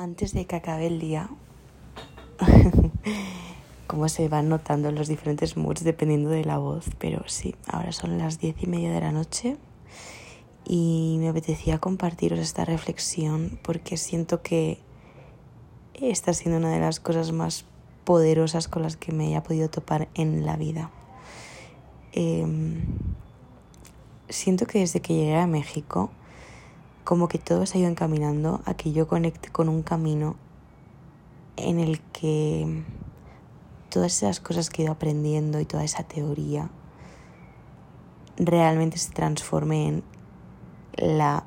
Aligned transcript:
antes 0.00 0.32
de 0.32 0.46
que 0.46 0.56
acabe 0.56 0.86
el 0.86 0.98
día, 0.98 1.28
como 3.86 4.08
se 4.08 4.28
van 4.28 4.48
notando 4.48 4.90
los 4.92 5.08
diferentes 5.08 5.58
moods 5.58 5.84
dependiendo 5.84 6.30
de 6.30 6.44
la 6.44 6.56
voz, 6.56 6.86
pero 6.98 7.22
sí, 7.26 7.54
ahora 7.66 7.92
son 7.92 8.16
las 8.16 8.38
diez 8.38 8.56
y 8.62 8.66
media 8.66 8.92
de 8.92 9.00
la 9.00 9.12
noche 9.12 9.58
y 10.64 11.16
me 11.20 11.28
apetecía 11.28 11.78
compartiros 11.78 12.38
esta 12.38 12.64
reflexión 12.64 13.58
porque 13.62 13.98
siento 13.98 14.40
que 14.40 14.78
esta 15.92 16.32
siendo 16.32 16.58
una 16.58 16.70
de 16.70 16.80
las 16.80 16.98
cosas 16.98 17.32
más 17.32 17.66
poderosas 18.04 18.68
con 18.68 18.82
las 18.82 18.96
que 18.96 19.12
me 19.12 19.26
haya 19.26 19.42
podido 19.42 19.68
topar 19.68 20.08
en 20.14 20.46
la 20.46 20.56
vida. 20.56 20.90
Em, 22.12 22.84
siento 24.30 24.66
que 24.66 24.78
desde 24.78 25.00
que 25.00 25.14
llegué 25.14 25.36
a 25.36 25.46
México 25.46 26.10
como 27.10 27.26
que 27.26 27.38
todo 27.38 27.66
se 27.66 27.76
ha 27.76 27.80
ido 27.80 27.90
encaminando 27.90 28.60
a 28.66 28.74
que 28.74 28.92
yo 28.92 29.08
conecte 29.08 29.48
con 29.48 29.68
un 29.68 29.82
camino 29.82 30.36
en 31.56 31.80
el 31.80 32.00
que 32.00 32.84
todas 33.88 34.16
esas 34.18 34.38
cosas 34.38 34.70
que 34.70 34.82
he 34.82 34.84
ido 34.84 34.92
aprendiendo 34.92 35.58
y 35.58 35.64
toda 35.64 35.82
esa 35.82 36.04
teoría 36.04 36.70
realmente 38.36 38.96
se 38.96 39.10
transforme 39.10 39.88
en 39.88 40.04
la 40.98 41.42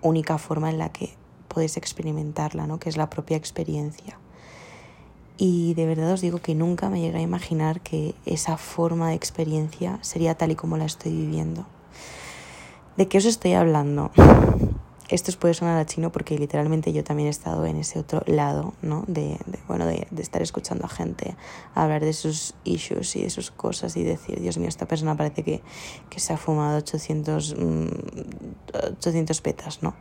única 0.00 0.38
forma 0.38 0.70
en 0.70 0.78
la 0.78 0.88
que 0.88 1.12
puedes 1.48 1.76
experimentarla, 1.76 2.66
¿no? 2.66 2.78
que 2.78 2.88
es 2.88 2.96
la 2.96 3.10
propia 3.10 3.36
experiencia. 3.36 4.18
Y 5.36 5.74
de 5.74 5.84
verdad 5.84 6.12
os 6.12 6.22
digo 6.22 6.38
que 6.38 6.54
nunca 6.54 6.88
me 6.88 7.02
llegué 7.02 7.18
a 7.18 7.20
imaginar 7.20 7.82
que 7.82 8.14
esa 8.24 8.56
forma 8.56 9.10
de 9.10 9.16
experiencia 9.16 9.98
sería 10.00 10.34
tal 10.34 10.52
y 10.52 10.54
como 10.54 10.78
la 10.78 10.86
estoy 10.86 11.12
viviendo. 11.12 11.66
¿De 12.96 13.08
qué 13.08 13.18
os 13.18 13.26
estoy 13.26 13.52
hablando? 13.52 14.10
Esto 15.08 15.30
os 15.30 15.36
puede 15.36 15.54
sonar 15.54 15.78
a 15.78 15.86
chino 15.86 16.10
porque 16.10 16.36
literalmente 16.38 16.92
yo 16.92 17.04
también 17.04 17.28
he 17.28 17.30
estado 17.30 17.64
en 17.66 17.76
ese 17.76 17.98
otro 17.98 18.22
lado, 18.26 18.72
¿no? 18.82 19.04
De, 19.06 19.38
bueno, 19.68 19.86
de, 19.86 20.06
estar 20.18 20.42
escuchando 20.42 20.86
a 20.86 20.88
gente 20.88 21.36
hablar 21.74 22.02
de 22.02 22.12
sus 22.12 22.54
issues 22.64 23.14
y 23.14 23.22
de 23.22 23.30
sus 23.30 23.50
cosas 23.50 23.96
y 23.96 24.02
decir, 24.02 24.40
Dios 24.40 24.58
mío, 24.58 24.68
esta 24.68 24.86
persona 24.86 25.16
parece 25.16 25.44
que, 25.44 25.62
se 26.16 26.32
ha 26.32 26.36
fumado 26.36 26.78
800, 26.78 27.54
800 28.98 29.40
mm, 29.40 29.42
petas, 29.42 29.82
¿no? 29.82 29.94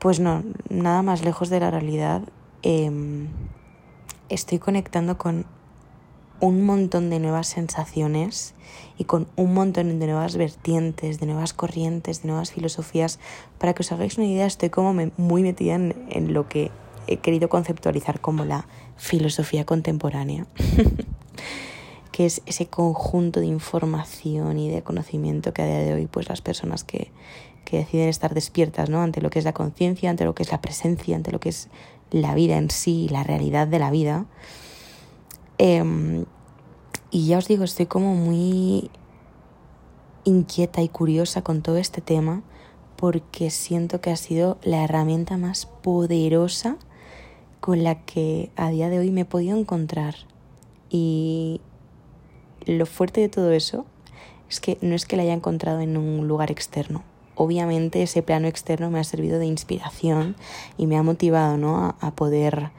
Pues 0.00 0.18
no, 0.18 0.42
nada 0.68 1.02
más 1.02 1.22
lejos 1.22 1.48
de 1.50 1.60
la 1.60 1.70
realidad. 1.70 2.22
Em, 2.62 3.28
estoy 4.30 4.58
conectando 4.58 5.16
con 5.16 5.46
un 6.40 6.64
montón 6.64 7.10
de 7.10 7.18
nuevas 7.18 7.48
sensaciones 7.48 8.54
y 8.98 9.04
con 9.04 9.26
un 9.36 9.54
montón 9.54 9.98
de 9.98 10.06
nuevas 10.06 10.36
vertientes, 10.36 11.20
de 11.20 11.26
nuevas 11.26 11.52
corrientes, 11.52 12.22
de 12.22 12.28
nuevas 12.28 12.52
filosofías. 12.52 13.18
Para 13.58 13.74
que 13.74 13.82
os 13.82 13.92
hagáis 13.92 14.18
una 14.18 14.26
idea, 14.26 14.46
estoy 14.46 14.70
como 14.70 14.94
muy 15.16 15.42
metida 15.42 15.74
en, 15.74 16.32
lo 16.32 16.48
que 16.48 16.70
he 17.06 17.18
querido 17.18 17.48
conceptualizar 17.48 18.20
como 18.20 18.44
la 18.44 18.66
filosofía 18.96 19.64
contemporánea, 19.64 20.46
que 22.12 22.26
es 22.26 22.42
ese 22.46 22.66
conjunto 22.66 23.40
de 23.40 23.46
información 23.46 24.58
y 24.58 24.70
de 24.70 24.82
conocimiento 24.82 25.52
que 25.52 25.62
a 25.62 25.66
día 25.66 25.78
de 25.78 25.94
hoy 25.94 26.06
pues 26.06 26.28
las 26.28 26.40
personas 26.40 26.82
que, 26.82 27.10
que 27.64 27.78
deciden 27.78 28.08
estar 28.08 28.32
despiertas 28.32 28.88
¿no? 28.88 29.02
ante 29.02 29.20
lo 29.20 29.28
que 29.28 29.38
es 29.38 29.44
la 29.44 29.52
conciencia, 29.52 30.08
ante 30.08 30.24
lo 30.24 30.34
que 30.34 30.42
es 30.42 30.50
la 30.50 30.62
presencia, 30.62 31.16
ante 31.16 31.32
lo 31.32 31.40
que 31.40 31.50
es 31.50 31.68
la 32.10 32.34
vida 32.34 32.56
en 32.56 32.70
sí, 32.70 33.08
la 33.10 33.24
realidad 33.24 33.66
de 33.66 33.78
la 33.78 33.90
vida, 33.90 34.26
Em, 35.58 36.26
y 37.10 37.26
ya 37.26 37.38
os 37.38 37.48
digo, 37.48 37.64
estoy 37.64 37.86
como 37.86 38.14
muy 38.14 38.90
inquieta 40.24 40.82
y 40.82 40.88
curiosa 40.88 41.42
con 41.42 41.62
todo 41.62 41.76
este 41.76 42.00
tema 42.00 42.42
porque 42.96 43.50
siento 43.50 44.00
que 44.00 44.10
ha 44.10 44.16
sido 44.16 44.58
la 44.62 44.84
herramienta 44.84 45.36
más 45.36 45.66
poderosa 45.66 46.76
con 47.60 47.84
la 47.84 48.04
que 48.04 48.50
a 48.56 48.70
día 48.70 48.88
de 48.88 48.98
hoy 48.98 49.10
me 49.10 49.22
he 49.22 49.24
podido 49.24 49.56
encontrar. 49.56 50.14
Y 50.90 51.60
lo 52.64 52.86
fuerte 52.86 53.20
de 53.20 53.28
todo 53.28 53.52
eso 53.52 53.86
es 54.48 54.60
que 54.60 54.78
no 54.80 54.94
es 54.94 55.04
que 55.04 55.16
la 55.16 55.22
haya 55.22 55.32
encontrado 55.32 55.80
en 55.80 55.96
un 55.96 56.26
lugar 56.28 56.50
externo. 56.50 57.02
Obviamente 57.34 58.02
ese 58.02 58.22
plano 58.22 58.48
externo 58.48 58.90
me 58.90 58.98
ha 58.98 59.04
servido 59.04 59.38
de 59.38 59.46
inspiración 59.46 60.36
y 60.78 60.86
me 60.86 60.96
ha 60.96 61.02
motivado 61.02 61.58
¿no? 61.58 61.76
a, 61.76 61.96
a 62.00 62.14
poder 62.14 62.70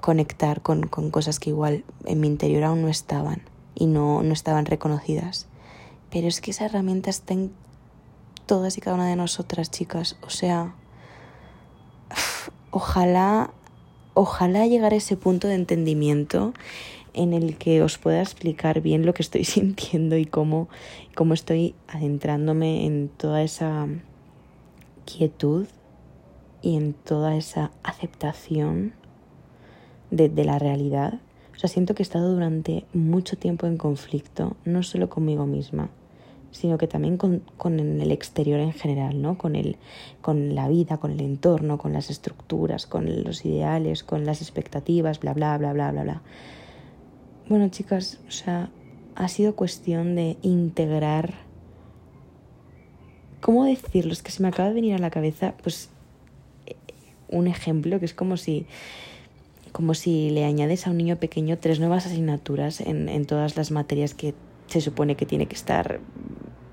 conectar 0.00 0.62
con, 0.62 0.86
con, 0.86 1.10
cosas 1.10 1.38
que 1.38 1.50
igual 1.50 1.84
en 2.04 2.20
mi 2.20 2.26
interior 2.26 2.64
aún 2.64 2.82
no 2.82 2.88
estaban 2.88 3.42
y 3.74 3.86
no, 3.86 4.22
no 4.22 4.32
estaban 4.32 4.66
reconocidas. 4.66 5.46
Pero 6.10 6.28
es 6.28 6.40
que 6.40 6.50
esa 6.50 6.66
herramienta 6.66 7.10
está 7.10 7.34
en 7.34 7.52
todas 8.46 8.78
y 8.78 8.80
cada 8.80 8.96
una 8.96 9.08
de 9.08 9.16
nosotras, 9.16 9.70
chicas. 9.70 10.16
O 10.22 10.30
sea, 10.30 10.74
ojalá, 12.70 13.50
ojalá 14.14 14.66
llegar 14.66 14.92
a 14.92 14.96
ese 14.96 15.16
punto 15.16 15.48
de 15.48 15.54
entendimiento 15.54 16.54
en 17.12 17.32
el 17.32 17.56
que 17.56 17.82
os 17.82 17.98
pueda 17.98 18.20
explicar 18.20 18.80
bien 18.80 19.06
lo 19.06 19.14
que 19.14 19.22
estoy 19.22 19.44
sintiendo 19.44 20.16
y 20.16 20.26
cómo, 20.26 20.68
cómo 21.14 21.34
estoy 21.34 21.74
adentrándome 21.88 22.86
en 22.86 23.08
toda 23.08 23.42
esa 23.42 23.88
quietud 25.04 25.66
y 26.62 26.76
en 26.76 26.94
toda 26.94 27.36
esa 27.36 27.70
aceptación 27.82 28.94
de, 30.10 30.44
la 30.44 30.58
realidad. 30.58 31.20
O 31.54 31.58
sea, 31.58 31.68
siento 31.68 31.94
que 31.94 32.02
he 32.02 32.04
estado 32.04 32.32
durante 32.32 32.84
mucho 32.92 33.36
tiempo 33.36 33.66
en 33.66 33.76
conflicto, 33.76 34.56
no 34.64 34.82
solo 34.82 35.08
conmigo 35.08 35.46
misma, 35.46 35.90
sino 36.50 36.78
que 36.78 36.86
también 36.86 37.16
con, 37.16 37.42
con, 37.56 37.78
el 37.80 38.12
exterior 38.12 38.60
en 38.60 38.72
general, 38.72 39.20
¿no? 39.20 39.38
Con, 39.38 39.56
el, 39.56 39.76
con 40.20 40.54
la 40.54 40.68
vida, 40.68 40.98
con 40.98 41.12
el 41.12 41.20
entorno, 41.20 41.78
con 41.78 41.92
las 41.92 42.10
estructuras, 42.10 42.86
con 42.86 43.24
los 43.24 43.44
ideales, 43.44 44.04
con 44.04 44.24
las 44.24 44.42
expectativas, 44.42 45.20
bla, 45.20 45.34
bla, 45.34 45.56
bla, 45.58 45.72
bla, 45.72 45.92
bla, 45.92 46.02
bla. 46.02 46.22
Bueno, 47.48 47.68
chicas, 47.68 48.20
o 48.28 48.30
sea, 48.30 48.70
ha 49.14 49.28
sido 49.28 49.56
cuestión 49.56 50.14
de 50.14 50.36
integrar... 50.42 51.46
¿Cómo 53.40 53.64
decirlo? 53.64 54.12
Es 54.12 54.22
que 54.22 54.32
se 54.32 54.42
me 54.42 54.48
acaba 54.48 54.68
de 54.68 54.74
venir 54.74 54.94
a 54.94 54.98
la 54.98 55.10
cabeza, 55.10 55.54
pues, 55.62 55.90
un 57.28 57.46
ejemplo 57.46 57.98
que 57.98 58.06
es 58.06 58.14
como 58.14 58.36
si 58.36 58.66
como 59.76 59.92
si 59.92 60.30
le 60.30 60.46
añades 60.46 60.86
a 60.86 60.90
un 60.90 60.96
niño 60.96 61.16
pequeño 61.16 61.58
tres 61.58 61.80
nuevas 61.80 62.06
asignaturas 62.06 62.80
en, 62.80 63.26
todas 63.26 63.58
las 63.58 63.70
materias 63.70 64.14
que 64.14 64.32
se 64.68 64.80
supone 64.80 65.16
que 65.16 65.26
tiene 65.26 65.48
que 65.48 65.54
estar 65.54 66.00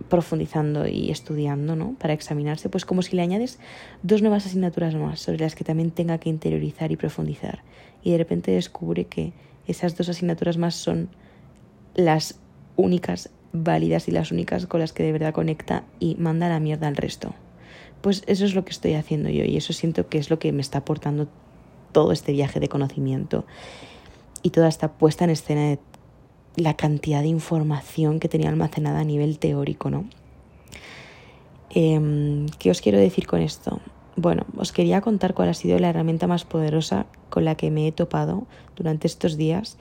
profundizando 0.07 0.87
y 0.87 1.11
estudiando, 1.11 1.75
¿no? 1.75 1.97
Para 1.99 2.13
examinarse, 2.13 2.69
pues 2.69 2.85
como 2.85 3.01
si 3.01 3.17
le 3.17 3.21
añades 3.21 3.59
dos 4.03 4.21
nuevas 4.21 4.45
asignaturas 4.45 4.95
más 4.95 5.19
sobre 5.19 5.39
las 5.39 5.53
que 5.53 5.65
también 5.65 5.91
tenga 5.91 6.17
que 6.17 6.29
interiorizar 6.29 6.93
y 6.93 6.95
profundizar. 6.95 7.61
Y 8.03 8.11
de 8.11 8.19
repente 8.19 8.51
descubre 8.51 9.03
que 9.03 9.33
esas 9.67 9.97
dos 9.97 10.07
asignaturas 10.07 10.55
más 10.57 10.73
son 10.73 11.09
las 11.95 12.39
únicas 12.77 13.31
válidas 13.51 14.07
y 14.07 14.11
las 14.11 14.31
únicas 14.31 14.65
con 14.65 14.79
las 14.79 14.93
que 14.93 15.03
de 15.03 15.11
verdad 15.11 15.33
conecta 15.33 15.83
y 15.99 16.15
manda 16.15 16.47
la 16.47 16.61
mierda 16.61 16.87
al 16.87 16.95
resto. 16.95 17.35
Pues 17.99 18.23
eso 18.27 18.45
es 18.45 18.55
lo 18.55 18.63
que 18.63 18.71
estoy 18.71 18.93
haciendo 18.93 19.27
yo 19.27 19.43
y 19.43 19.57
eso 19.57 19.73
siento 19.73 20.07
que 20.07 20.19
es 20.19 20.29
lo 20.29 20.39
que 20.39 20.53
me 20.53 20.61
está 20.61 20.77
aportando 20.77 21.27
todo 21.93 22.11
este 22.11 22.33
viaje 22.33 22.59
de 22.59 22.67
conocimiento 22.67 23.45
y 24.41 24.49
toda 24.49 24.67
esta 24.67 24.91
puesta 24.91 25.23
en 25.23 25.29
escena 25.29 25.61
de 25.61 25.79
la 26.55 26.75
cantidad 26.75 27.21
de 27.21 27.29
información 27.29 28.19
que 28.19 28.27
tenía 28.27 28.49
almacenada 28.49 28.99
a 28.99 29.03
nivel 29.03 29.39
teórico, 29.39 29.89
¿no? 29.89 30.05
Em, 31.69 32.47
¿Qué 32.59 32.69
os 32.69 32.81
quiero 32.81 32.99
decir 32.99 33.25
con 33.25 33.41
esto? 33.41 33.79
Bueno, 34.15 34.45
os 34.57 34.71
quería 34.71 35.01
contar 35.01 35.33
cuál 35.33 35.49
ha 35.49 35.53
sido 35.55 35.79
la 35.79 35.89
herramienta 35.89 36.27
más 36.27 36.45
poderosa 36.45 37.07
con 37.31 37.45
la 37.45 37.55
que 37.55 37.71
me 37.71 37.87
he 37.87 37.91
topado 37.91 38.45
durante 38.75 39.07
estos 39.07 39.37
días, 39.37 39.77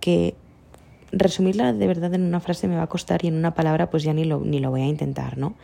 que 0.00 0.34
resumirla 1.12 1.72
de 1.72 1.86
verdad 1.86 2.12
en 2.12 2.22
una 2.22 2.40
frase 2.40 2.68
me 2.68 2.76
va 2.76 2.82
a 2.82 2.88
costar 2.88 3.24
y 3.24 3.28
en 3.28 3.36
una 3.36 3.54
palabra 3.54 3.88
pues 3.88 4.02
ya 4.02 4.12
ni 4.12 4.24
lo, 4.24 4.40
ni 4.40 4.58
lo 4.58 4.70
voy 4.70 4.82
a 4.82 4.86
intentar, 4.86 5.38
¿no? 5.38 5.54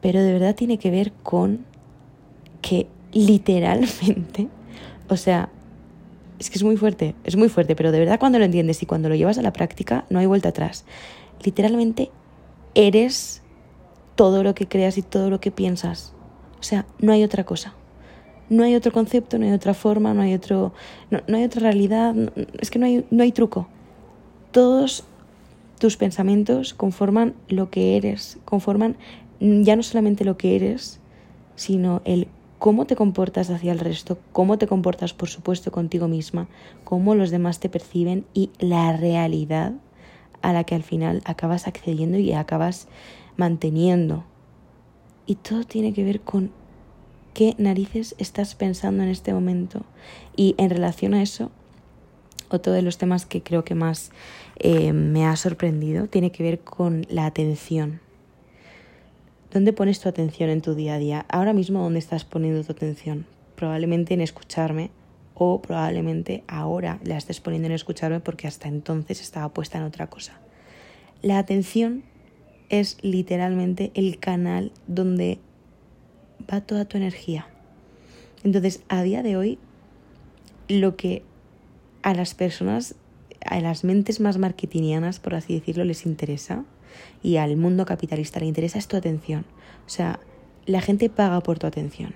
Pero 0.00 0.20
de 0.22 0.32
verdad 0.32 0.56
tiene 0.56 0.78
que 0.78 0.90
ver 0.90 1.12
con 1.22 1.64
que 2.62 2.88
literalmente 3.12 4.48
o 5.10 5.16
sea, 5.16 5.50
es 6.38 6.48
que 6.48 6.56
es 6.56 6.64
muy 6.64 6.76
fuerte, 6.76 7.14
es 7.24 7.36
muy 7.36 7.48
fuerte, 7.48 7.76
pero 7.76 7.92
de 7.92 7.98
verdad 7.98 8.18
cuando 8.18 8.38
lo 8.38 8.44
entiendes 8.44 8.82
y 8.82 8.86
cuando 8.86 9.08
lo 9.08 9.16
llevas 9.16 9.38
a 9.38 9.42
la 9.42 9.52
práctica 9.52 10.06
no 10.08 10.20
hay 10.20 10.26
vuelta 10.26 10.50
atrás. 10.50 10.84
Literalmente 11.44 12.10
eres 12.74 13.42
todo 14.14 14.42
lo 14.42 14.54
que 14.54 14.68
creas 14.68 14.96
y 14.98 15.02
todo 15.02 15.30
lo 15.30 15.40
que 15.40 15.50
piensas. 15.50 16.14
O 16.58 16.62
sea, 16.62 16.86
no 16.98 17.12
hay 17.12 17.24
otra 17.24 17.44
cosa. 17.44 17.74
No 18.48 18.62
hay 18.62 18.74
otro 18.74 18.92
concepto, 18.92 19.38
no 19.38 19.46
hay 19.46 19.52
otra 19.52 19.74
forma, 19.74 20.14
no 20.14 20.22
hay 20.22 20.34
otro 20.34 20.72
no, 21.10 21.36
hay 21.36 21.44
otra 21.44 21.62
realidad, 21.62 22.14
es 22.58 22.70
que 22.70 22.78
no 22.78 22.86
hay 22.86 23.04
no 23.10 23.22
hay 23.22 23.32
truco. 23.32 23.68
Todos 24.52 25.04
tus 25.78 25.96
pensamientos 25.96 26.72
conforman 26.74 27.34
lo 27.48 27.70
que 27.70 27.96
eres, 27.96 28.38
conforman 28.44 28.96
ya 29.40 29.76
no 29.76 29.82
solamente 29.82 30.24
lo 30.24 30.36
que 30.36 30.56
eres, 30.56 31.00
sino 31.56 32.02
el 32.04 32.28
cómo 32.60 32.84
te 32.84 32.94
comportas 32.94 33.48
hacia 33.48 33.72
el 33.72 33.78
resto, 33.78 34.18
cómo 34.32 34.58
te 34.58 34.66
comportas, 34.66 35.14
por 35.14 35.30
supuesto, 35.30 35.72
contigo 35.72 36.08
misma, 36.08 36.46
cómo 36.84 37.14
los 37.14 37.30
demás 37.30 37.58
te 37.58 37.70
perciben 37.70 38.26
y 38.34 38.50
la 38.58 38.94
realidad 38.94 39.72
a 40.42 40.52
la 40.52 40.64
que 40.64 40.74
al 40.74 40.82
final 40.82 41.22
acabas 41.24 41.66
accediendo 41.66 42.18
y 42.18 42.34
acabas 42.34 42.86
manteniendo. 43.38 44.24
Y 45.24 45.36
todo 45.36 45.64
tiene 45.64 45.94
que 45.94 46.04
ver 46.04 46.20
con 46.20 46.52
qué 47.32 47.54
narices 47.56 48.14
estás 48.18 48.54
pensando 48.54 49.02
en 49.02 49.08
este 49.08 49.32
momento. 49.32 49.86
Y 50.36 50.54
en 50.58 50.68
relación 50.68 51.14
a 51.14 51.22
eso, 51.22 51.50
otro 52.50 52.74
de 52.74 52.82
los 52.82 52.98
temas 52.98 53.24
que 53.24 53.42
creo 53.42 53.64
que 53.64 53.74
más 53.74 54.10
eh, 54.56 54.92
me 54.92 55.24
ha 55.24 55.34
sorprendido 55.36 56.08
tiene 56.08 56.30
que 56.30 56.42
ver 56.42 56.60
con 56.60 57.06
la 57.08 57.24
atención. 57.24 58.00
¿Dónde 59.52 59.72
pones 59.72 59.98
tu 59.98 60.08
atención 60.08 60.48
en 60.48 60.60
tu 60.60 60.76
día 60.76 60.94
a 60.94 60.98
día? 60.98 61.26
Ahora 61.28 61.52
mismo, 61.52 61.82
¿dónde 61.82 61.98
estás 61.98 62.24
poniendo 62.24 62.62
tu 62.62 62.70
atención? 62.70 63.26
Probablemente 63.56 64.14
en 64.14 64.20
escucharme 64.20 64.92
o 65.34 65.60
probablemente 65.60 66.44
ahora 66.46 67.00
la 67.02 67.16
estés 67.16 67.40
poniendo 67.40 67.66
en 67.66 67.72
escucharme 67.72 68.20
porque 68.20 68.46
hasta 68.46 68.68
entonces 68.68 69.20
estaba 69.20 69.48
puesta 69.48 69.78
en 69.78 69.84
otra 69.84 70.08
cosa. 70.08 70.38
La 71.20 71.38
atención 71.38 72.04
es 72.68 72.98
literalmente 73.02 73.90
el 73.94 74.20
canal 74.20 74.70
donde 74.86 75.40
va 76.48 76.60
toda 76.60 76.84
tu 76.84 76.96
energía. 76.96 77.48
Entonces, 78.44 78.84
a 78.88 79.02
día 79.02 79.24
de 79.24 79.36
hoy, 79.36 79.58
lo 80.68 80.94
que 80.94 81.24
a 82.02 82.14
las 82.14 82.34
personas, 82.34 82.94
a 83.44 83.58
las 83.58 83.82
mentes 83.82 84.20
más 84.20 84.38
marketingianas, 84.38 85.18
por 85.18 85.34
así 85.34 85.54
decirlo, 85.54 85.82
les 85.82 86.06
interesa, 86.06 86.64
y 87.22 87.36
al 87.36 87.56
mundo 87.56 87.84
capitalista 87.86 88.40
le 88.40 88.46
interesa 88.46 88.78
es 88.78 88.88
tu 88.88 88.96
atención. 88.96 89.44
O 89.86 89.90
sea, 89.90 90.20
la 90.66 90.80
gente 90.80 91.10
paga 91.10 91.40
por 91.40 91.58
tu 91.58 91.66
atención. 91.66 92.14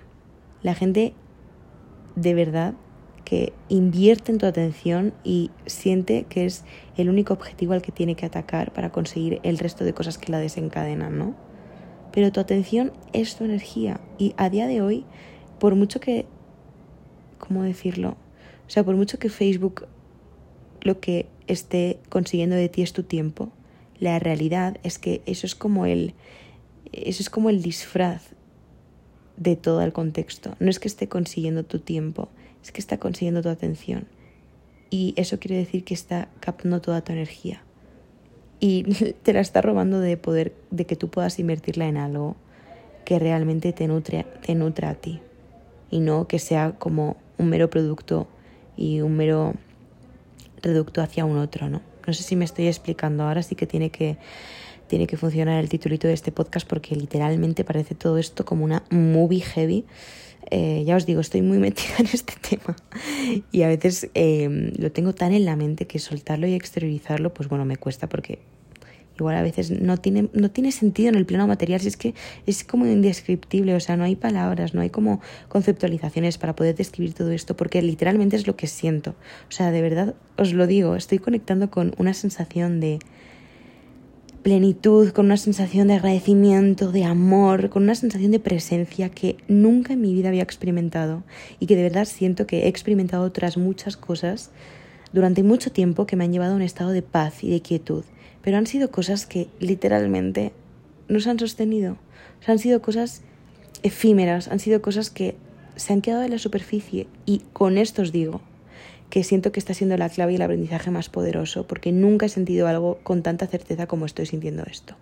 La 0.63 0.75
gente 0.75 1.15
de 2.17 2.35
verdad 2.35 2.75
que 3.25 3.53
invierte 3.69 4.33
en 4.33 4.39
tu 4.39 4.47
atención 4.47 5.15
y 5.25 5.51
siente 5.67 6.27
que 6.29 6.45
es 6.45 6.65
el 6.97 7.09
único 7.09 7.33
objetivo 7.33 7.73
al 7.73 7.83
que 7.83 7.93
tiene 7.93 8.15
que 8.15 8.27
atacar 8.27 8.73
para 8.73 8.93
conseguir 8.93 9.41
el 9.43 9.59
resto 9.59 9.85
de 9.85 9.95
cosas 9.95 10.19
que 10.19 10.31
la 10.31 10.39
desencadenan, 10.39 11.19
¿no? 11.19 11.35
Pero 12.13 12.31
tu 12.31 12.41
atención 12.41 12.93
es 13.13 13.37
tu 13.37 13.45
energía 13.45 14.01
y 14.19 14.35
a 14.37 14.51
día 14.51 14.67
de 14.67 14.83
hoy, 14.83 15.05
por 15.59 15.75
mucho 15.75 16.01
que, 16.01 16.27
¿cómo 17.39 17.63
decirlo? 17.63 18.17
O 18.67 18.71
sea, 18.71 18.85
por 18.85 18.95
mucho 18.95 19.19
que 19.19 19.31
Facebook 19.31 19.87
lo 20.83 21.01
que 21.01 21.27
esté 21.47 21.99
consiguiendo 22.11 22.57
de 22.57 22.69
ti 22.69 22.83
es 22.83 22.93
tu 22.93 23.03
tiempo, 23.03 23.51
la 24.05 24.19
realidad 24.19 24.77
es 24.83 24.99
que 24.99 25.23
eso 25.25 25.47
es 25.47 25.55
como 25.55 25.87
el, 25.87 26.13
eso 26.93 27.23
es 27.23 27.31
como 27.31 27.49
el 27.49 27.63
disfraz 27.63 28.35
de 29.39 29.57
todo 29.57 29.81
el 29.81 29.95
contexto. 29.95 30.57
No 30.61 30.69
es 30.69 30.79
que 30.79 30.89
esté 30.89 31.09
consiguiendo 31.09 31.65
tu 31.65 31.79
tiempo, 31.79 32.29
es 32.63 32.71
que 32.71 32.83
está 32.83 32.99
consiguiendo 32.99 33.41
tu 33.41 33.49
atención. 33.49 34.07
Y 34.91 35.15
eso 35.17 35.39
quiere 35.39 35.57
decir 35.57 35.85
que 35.85 35.95
está 35.95 36.29
captando 36.41 36.83
toda 36.83 37.03
tu 37.03 37.13
energía. 37.13 37.63
Y 38.61 38.83
te 39.23 39.33
la 39.33 39.41
está 39.41 39.63
robando 39.63 40.01
de 40.01 40.19
poder, 40.19 40.55
de 40.71 40.85
que 40.85 40.97
tú 40.97 41.09
puedas 41.09 41.39
invertirla 41.39 41.89
en 41.89 41.97
algo 41.97 42.37
que 43.07 43.19
realmente 43.19 43.73
te 43.73 43.89
nutre, 43.89 44.27
te 44.45 44.55
nutra 44.55 44.91
a 44.91 44.95
ti. 44.97 45.21
Y 45.91 46.01
no 46.01 46.29
que 46.29 46.39
sea 46.39 46.73
como 46.73 47.17
un 47.39 47.49
mero 47.49 47.71
producto 47.71 48.29
y 48.77 49.01
un 49.01 49.17
mero 49.17 49.55
reducto 50.61 51.01
hacia 51.01 51.25
un 51.25 51.39
otro, 51.39 51.71
¿no? 51.71 51.94
No 52.07 52.13
sé 52.13 52.23
si 52.23 52.37
me 52.37 52.45
estoy 52.45 52.67
explicando. 52.67 53.25
Ahora 53.25 53.43
sí 53.43 53.55
que 53.55 53.67
tiene 53.67 53.91
que 53.91 54.19
tiene 54.87 55.07
que 55.07 55.17
funcionar 55.17 55.61
el 55.61 55.71
titulito 55.71 56.07
de 56.07 56.13
este 56.13 56.31
podcast 56.31 56.69
porque 56.69 56.95
literalmente 56.95 57.65
parece 57.65 57.95
todo 57.95 58.19
esto 58.19 58.45
como 58.45 58.65
una 58.65 58.85
movie 58.91 59.41
heavy 59.41 59.87
eh, 60.51 60.85
ya 60.85 60.97
os 60.97 61.07
digo, 61.07 61.21
estoy 61.21 61.43
muy 61.43 61.59
metida 61.59 61.95
en 61.99 62.07
este 62.13 62.35
tema 62.49 62.77
y 63.51 63.63
a 63.63 63.69
veces 63.69 64.11
eh, 64.15 64.73
lo 64.77 64.93
tengo 64.93 65.15
tan 65.15 65.33
en 65.33 65.45
la 65.45 65.57
mente 65.57 65.87
que 65.87 65.99
soltarlo 65.99 66.47
y 66.47 66.55
exteriorizarlo, 66.55 67.33
pues 67.33 67.49
bueno, 67.49 67.65
me 67.65 67.77
cuesta 67.77 68.09
porque 68.09 68.41
igual 69.19 69.37
a 69.37 69.43
veces 69.43 69.71
no 69.71 69.97
tiene, 69.97 70.29
no 70.33 70.51
tiene 70.51 70.73
sentido 70.73 71.09
en 71.09 71.15
el 71.15 71.27
plano 71.27 71.47
material, 71.47 71.81
si 71.81 71.89
es 71.89 71.97
que 71.97 72.15
es 72.47 72.65
como 72.65 72.87
indescriptible, 72.87 73.75
o 73.75 73.81
sea, 73.81 73.97
no 73.97 74.05
hay 74.05 74.17
palabras, 74.17 74.75
no 74.75 74.81
hay 74.81 74.91
como 74.91 75.21
conceptualizaciones 75.49 76.39
para 76.39 76.57
poder 76.57 76.75
describir 76.75 77.15
todo 77.15 77.31
esto, 77.31 77.57
porque 77.57 77.81
literalmente 77.83 78.37
es 78.37 78.47
lo 78.47 78.57
que 78.57 78.67
siento. 78.67 79.15
O 79.49 79.53
sea, 79.53 79.71
de 79.71 79.83
verdad 79.83 80.15
os 80.37 80.53
lo 80.53 80.67
digo, 80.67 80.97
estoy 80.97 81.19
conectando 81.19 81.71
con 81.71 81.95
una 81.99 82.15
sensación 82.15 82.81
de 82.81 82.99
plenitud, 84.45 85.11
con 85.11 85.27
una 85.27 85.39
sensación 85.39 85.89
de 85.89 85.95
agradecimiento, 85.95 86.93
de 86.93 87.05
amor, 87.05 87.71
con 87.71 87.83
una 87.83 87.95
sensación 87.95 88.31
de 88.31 88.39
presencia 88.39 89.09
que 89.09 89.39
nunca 89.49 89.95
en 89.95 90.03
mi 90.03 90.13
vida 90.13 90.29
había 90.29 90.43
experimentado 90.43 91.25
y 91.59 91.67
que 91.67 91.77
de 91.77 91.83
verdad 91.83 92.05
siento 92.05 92.47
que 92.47 92.65
he 92.65 92.69
experimentado 92.69 93.25
otras 93.25 93.57
muchas 93.57 93.97
cosas 93.97 94.51
durante 95.15 95.43
mucho 95.43 95.73
tiempo 95.73 96.07
que 96.07 96.17
me 96.17 96.25
han 96.25 96.33
llevado 96.33 96.53
a 96.53 96.57
un 96.57 96.63
estado 96.63 96.91
de 96.91 97.01
paz 97.01 97.43
y 97.43 97.51
de 97.51 97.63
quietud, 97.63 98.05
pero 98.45 98.59
han 98.59 98.67
sido 98.67 98.91
cosas 98.91 99.25
que 99.25 99.49
literalmente 99.59 100.53
no 101.09 101.19
se 101.19 101.31
han 101.31 101.39
sostenido, 101.39 101.97
han 102.47 102.59
sido 102.59 102.83
cosas 102.83 103.23
efímeras, 103.83 104.49
han 104.49 104.61
sido 104.61 104.83
cosas 104.83 105.11
que 105.11 105.35
se 105.77 105.93
han 105.93 106.03
quedado 106.03 106.23
en 106.23 106.31
la 106.31 106.39
superficie. 106.39 107.07
Y 107.27 107.43
con 107.53 107.79
esto 107.79 108.03
os 108.03 108.13
digo, 108.13 108.43
que 109.11 109.25
siento 109.25 109.53
que 109.53 109.61
está 109.61 109.75
siendo 109.75 109.97
la 109.97 110.09
clave 110.09 110.33
y 110.33 110.37
el 110.37 110.43
aprendizaje 110.43 110.91
más 110.91 111.09
poderoso, 111.09 111.67
porque 111.67 111.93
nunca 111.93 112.27
he 112.27 112.29
sentido 112.29 112.67
algo 112.67 112.99
con 113.03 113.23
tanta 113.23 113.47
certeza 113.47 113.87
como 113.87 114.07
estoy 114.07 114.27
sintiendo 114.27 114.65
esto. 114.71 114.95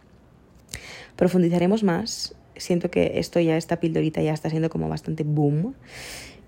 Profundizaremos 1.16 1.82
más, 1.82 2.34
siento 2.56 2.90
que 2.90 3.18
esto 3.18 3.40
ya, 3.40 3.56
esta 3.56 3.80
pildorita 3.80 4.22
ya 4.22 4.32
está 4.32 4.50
siendo 4.50 4.70
como 4.70 4.88
bastante 4.88 5.24
boom, 5.24 5.74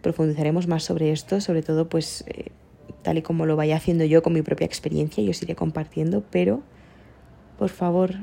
profundizaremos 0.00 0.66
más 0.68 0.84
sobre 0.84 1.10
esto, 1.10 1.40
sobre 1.40 1.62
todo 1.62 1.88
pues 1.88 2.24
eh, 2.28 2.50
tal 3.02 3.18
y 3.18 3.22
como 3.22 3.46
lo 3.46 3.56
vaya 3.56 3.76
haciendo 3.76 4.04
yo 4.04 4.22
con 4.22 4.32
mi 4.32 4.42
propia 4.42 4.66
experiencia, 4.66 5.24
yo 5.24 5.30
os 5.30 5.42
iré 5.42 5.54
compartiendo, 5.54 6.22
pero 6.30 6.62
por 7.58 7.70
favor, 7.70 8.14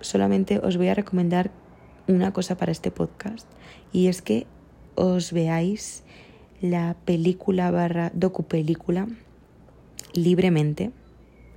solamente 0.00 0.58
os 0.58 0.76
voy 0.76 0.88
a 0.88 0.94
recomendar 0.94 1.50
una 2.08 2.32
cosa 2.32 2.56
para 2.56 2.72
este 2.72 2.90
podcast 2.90 3.46
y 3.92 4.08
es 4.08 4.22
que 4.22 4.46
os 4.94 5.32
veáis 5.32 6.02
la 6.60 6.96
película 7.04 7.70
barra 7.70 8.10
docupelícula 8.14 9.08
libremente. 10.12 10.90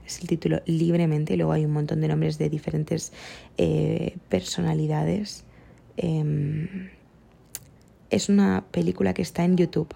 Es 0.06 0.22
el 0.22 0.28
título 0.28 0.62
libremente. 0.66 1.38
Luego 1.38 1.54
hay 1.54 1.66
un 1.66 1.72
montón 1.72 2.02
de 2.02 2.08
nombres 2.08 2.38
de 2.38 2.50
diferentes 2.50 3.14
eh, 3.58 4.18
personalidades. 4.30 5.46
Em, 5.98 6.90
es 8.10 8.30
una 8.30 8.66
película 8.72 9.14
que 9.14 9.22
está 9.22 9.44
en 9.44 9.58
YouTube. 9.58 9.94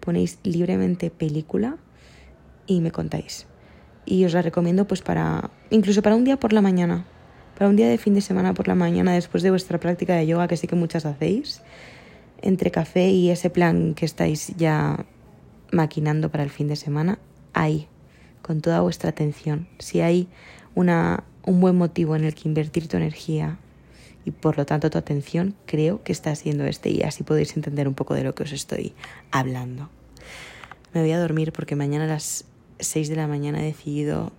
Ponéis 0.00 0.38
libremente 0.42 1.10
película 1.10 1.76
y 2.66 2.80
me 2.80 2.90
contáis. 2.90 3.46
Y 4.04 4.24
os 4.24 4.32
la 4.32 4.42
recomiendo 4.42 4.86
pues 4.86 5.02
para 5.02 5.50
incluso 5.70 6.02
para 6.02 6.16
un 6.16 6.24
día 6.24 6.38
por 6.38 6.52
la 6.52 6.60
mañana, 6.60 7.04
para 7.56 7.68
un 7.68 7.76
día 7.76 7.88
de 7.88 7.98
fin 7.98 8.14
de 8.14 8.20
semana 8.20 8.54
por 8.54 8.68
la 8.68 8.74
mañana 8.74 9.12
después 9.12 9.42
de 9.42 9.50
vuestra 9.50 9.78
práctica 9.78 10.14
de 10.16 10.26
yoga 10.26 10.48
que 10.48 10.56
sé 10.56 10.66
que 10.66 10.76
muchas 10.76 11.06
hacéis 11.06 11.62
entre 12.42 12.70
café 12.70 13.08
y 13.08 13.30
ese 13.30 13.48
plan 13.48 13.94
que 13.94 14.04
estáis 14.04 14.54
ya 14.56 15.06
maquinando 15.70 16.30
para 16.30 16.42
el 16.42 16.50
fin 16.50 16.68
de 16.68 16.76
semana, 16.76 17.18
ahí, 17.54 17.88
con 18.42 18.60
toda 18.60 18.80
vuestra 18.80 19.10
atención. 19.10 19.68
Si 19.78 20.00
hay 20.00 20.28
una, 20.74 21.24
un 21.44 21.60
buen 21.60 21.76
motivo 21.76 22.14
en 22.14 22.24
el 22.24 22.34
que 22.34 22.48
invertir 22.48 22.88
tu 22.88 22.96
energía 22.96 23.58
y 24.24 24.30
por 24.32 24.58
lo 24.58 24.66
tanto 24.66 24.90
tu 24.90 24.98
atención, 24.98 25.54
creo 25.66 26.02
que 26.02 26.12
está 26.12 26.34
siendo 26.34 26.64
este 26.64 26.90
y 26.90 27.02
así 27.02 27.22
podéis 27.22 27.56
entender 27.56 27.88
un 27.88 27.94
poco 27.94 28.14
de 28.14 28.24
lo 28.24 28.34
que 28.34 28.42
os 28.42 28.52
estoy 28.52 28.92
hablando. 29.30 29.88
Me 30.92 31.00
voy 31.00 31.12
a 31.12 31.20
dormir 31.20 31.52
porque 31.52 31.74
mañana 31.74 32.06
las 32.06 32.44
6 32.78 33.08
de 33.08 33.16
la 33.16 33.26
mañana 33.26 33.60
he 33.60 33.66
decidido 33.66 34.32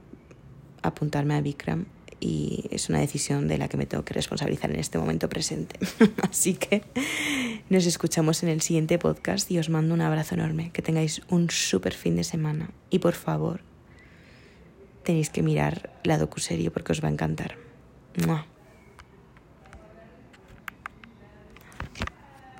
apuntarme 0.81 1.35
a 1.35 1.41
Bikram 1.41 1.85
y 2.19 2.65
es 2.71 2.89
una 2.89 2.99
decisión 2.99 3.47
de 3.47 3.57
la 3.57 3.67
que 3.67 3.75
me 3.75 3.85
tengo 3.85 4.05
que 4.05 4.13
responsabilizar 4.13 4.71
en 4.71 4.79
este 4.79 4.97
momento 4.97 5.27
presente. 5.27 5.77
Así 6.21 6.53
que 6.53 6.83
nos 7.69 7.85
escuchamos 7.85 8.43
en 8.43 8.49
el 8.49 8.61
siguiente 8.61 8.97
podcast 8.97 9.51
y 9.51 9.59
os 9.59 9.69
mando 9.69 9.93
un 9.93 10.01
abrazo 10.01 10.35
enorme. 10.35 10.71
Que 10.71 10.81
tengáis 10.81 11.21
un 11.29 11.49
súper 11.49 11.93
fin 11.93 12.15
de 12.15 12.23
semana 12.23 12.69
y 12.89 12.99
por 12.99 13.13
favor 13.13 13.61
tenéis 15.03 15.29
que 15.29 15.43
mirar 15.43 15.91
la 16.03 16.17
docuserie 16.17 16.71
porque 16.71 16.93
os 16.93 17.03
va 17.03 17.09
a 17.09 17.11
encantar. 17.11 17.57